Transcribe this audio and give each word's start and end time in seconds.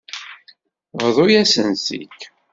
Bḍu-yasen-tt-id. 1.01 2.19